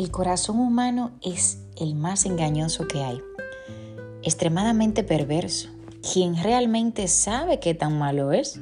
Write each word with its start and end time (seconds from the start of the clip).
El 0.00 0.10
corazón 0.10 0.58
humano 0.60 1.10
es 1.20 1.58
el 1.76 1.94
más 1.94 2.24
engañoso 2.24 2.88
que 2.88 3.02
hay, 3.02 3.20
extremadamente 4.22 5.04
perverso. 5.04 5.68
¿Quién 6.10 6.42
realmente 6.42 7.06
sabe 7.06 7.60
qué 7.60 7.74
tan 7.74 7.98
malo 7.98 8.32
es? 8.32 8.58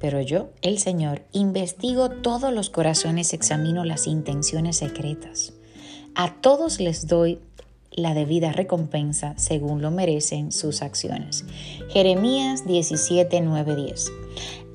Pero 0.00 0.22
yo, 0.22 0.48
el 0.62 0.78
Señor, 0.78 1.26
investigo 1.32 2.08
todos 2.08 2.54
los 2.54 2.70
corazones, 2.70 3.34
examino 3.34 3.84
las 3.84 4.06
intenciones 4.06 4.78
secretas. 4.78 5.52
A 6.14 6.32
todos 6.40 6.80
les 6.80 7.06
doy 7.06 7.38
la 7.90 8.14
debida 8.14 8.52
recompensa 8.52 9.34
según 9.36 9.82
lo 9.82 9.90
merecen 9.90 10.52
sus 10.52 10.80
acciones. 10.80 11.44
Jeremías 11.90 12.66
17, 12.66 13.42
9, 13.42 13.76
10. 13.76 14.12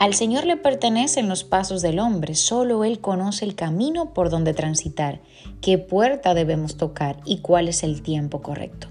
Al 0.03 0.13
Señor 0.13 0.43
le 0.43 0.57
pertenecen 0.57 1.29
los 1.29 1.45
pasos 1.45 1.81
del 1.81 1.97
hombre, 1.97 2.35
solo 2.35 2.83
Él 2.83 2.99
conoce 2.99 3.45
el 3.45 3.55
camino 3.55 4.13
por 4.13 4.29
donde 4.29 4.53
transitar, 4.53 5.21
qué 5.61 5.77
puerta 5.77 6.33
debemos 6.33 6.75
tocar 6.75 7.21
y 7.23 7.37
cuál 7.37 7.69
es 7.69 7.83
el 7.83 8.01
tiempo 8.01 8.41
correcto. 8.41 8.89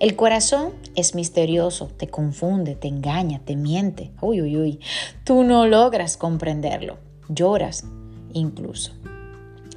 El 0.00 0.16
corazón 0.16 0.74
es 0.96 1.14
misterioso, 1.14 1.86
te 1.86 2.08
confunde, 2.08 2.74
te 2.74 2.88
engaña, 2.88 3.40
te 3.42 3.56
miente. 3.56 4.10
Uy, 4.20 4.42
uy, 4.42 4.58
uy. 4.58 4.80
Tú 5.24 5.44
no 5.44 5.66
logras 5.66 6.18
comprenderlo. 6.18 6.98
Lloras 7.30 7.86
incluso. 8.34 8.92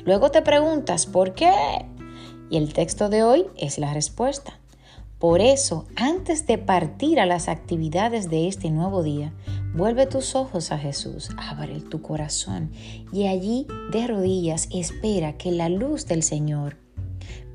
Luego 0.04 0.32
te 0.32 0.42
preguntas, 0.42 1.06
¿por 1.06 1.34
qué? 1.34 1.54
Y 2.50 2.58
el 2.58 2.74
texto 2.74 3.08
de 3.08 3.24
hoy 3.24 3.46
es 3.56 3.78
la 3.78 3.94
respuesta. 3.94 4.60
Por 5.20 5.42
eso, 5.42 5.86
antes 5.96 6.46
de 6.46 6.60
partir 6.60 7.20
a 7.20 7.26
las 7.26 7.48
actividades 7.48 8.30
de 8.30 8.48
este 8.48 8.70
nuevo 8.70 9.02
día, 9.02 9.34
vuelve 9.74 10.06
tus 10.08 10.36
ojos 10.36 10.72
a 10.72 10.78
Jesús, 10.78 11.30
abre 11.38 11.82
tu 11.82 12.02
corazón 12.02 12.72
y 13.12 13.28
allí 13.28 13.68
de 13.92 14.08
rodillas 14.08 14.68
espera 14.72 15.38
que 15.38 15.52
la 15.52 15.70
luz 15.70 16.06
del 16.06 16.24
Señor 16.24 16.78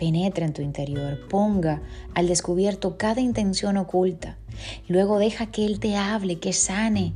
penetre 0.03 0.45
en 0.45 0.53
tu 0.53 0.63
interior, 0.63 1.29
ponga 1.29 1.81
al 2.15 2.27
descubierto 2.27 2.97
cada 2.97 3.21
intención 3.21 3.77
oculta. 3.77 4.37
Luego 4.89 5.19
deja 5.19 5.47
que 5.47 5.65
Él 5.65 5.79
te 5.79 5.97
hable, 5.97 6.41
que 6.41 6.53
sane, 6.53 7.15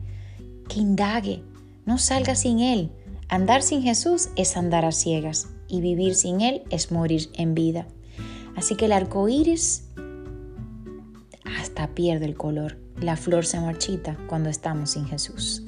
que 0.69 0.79
indague. 0.79 1.43
No 1.85 1.99
salga 1.99 2.37
sin 2.37 2.61
Él. 2.61 2.93
Andar 3.29 3.63
sin 3.63 3.83
Jesús 3.83 4.29
es 4.37 4.57
andar 4.57 4.85
a 4.85 4.93
ciegas 4.93 5.49
y 5.67 5.81
vivir 5.81 6.15
sin 6.15 6.41
Él 6.41 6.63
es 6.71 6.93
morir 6.93 7.29
en 7.35 7.57
vida. 7.57 7.89
Así 8.55 8.77
que 8.77 8.85
el 8.85 8.93
arco 8.93 9.29
iris 9.29 9.86
hasta 11.77 11.95
pierde 11.95 12.25
el 12.25 12.37
color. 12.37 12.79
La 12.99 13.17
flor 13.17 13.45
se 13.45 13.61
marchita 13.61 14.17
cuando 14.29 14.49
estamos 14.49 14.93
sin 14.93 15.05
Jesús. 15.05 15.63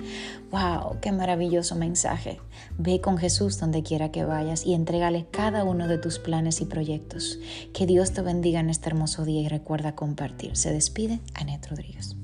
¡Wow! 0.50 1.00
¡Qué 1.02 1.12
maravilloso 1.12 1.76
mensaje! 1.76 2.40
Ve 2.78 3.02
con 3.02 3.18
Jesús 3.18 3.60
donde 3.60 3.82
quiera 3.82 4.10
que 4.10 4.24
vayas 4.24 4.64
y 4.64 4.72
entrégale 4.72 5.26
cada 5.30 5.64
uno 5.64 5.86
de 5.86 5.98
tus 5.98 6.18
planes 6.18 6.62
y 6.62 6.64
proyectos. 6.64 7.38
Que 7.74 7.84
Dios 7.84 8.12
te 8.12 8.22
bendiga 8.22 8.60
en 8.60 8.70
este 8.70 8.88
hermoso 8.88 9.26
día 9.26 9.42
y 9.42 9.48
recuerda 9.48 9.94
compartir. 9.94 10.56
Se 10.56 10.72
despide 10.72 11.20
Anet 11.34 11.66
Rodríguez. 11.68 12.16